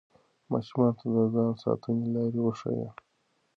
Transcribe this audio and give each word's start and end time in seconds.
ماشومانو 0.51 0.95
ته 0.99 1.05
د 1.15 1.17
ځان 1.33 1.51
ساتنې 1.63 2.05
لارې 2.15 2.39
وښایئ. 2.43 2.87